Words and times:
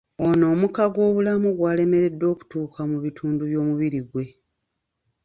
Ono 0.25 0.45
omukka 0.53 0.83
gw’obulamu 0.93 1.49
gwalemereddwa 1.57 2.27
okutuuka 2.33 2.81
mu 2.91 2.97
bitundu 3.05 3.41
by’omubiri 3.49 3.99
gwe. 4.09 4.25